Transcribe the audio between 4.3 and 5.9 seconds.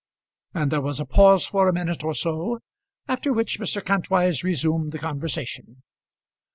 resumed the conversation.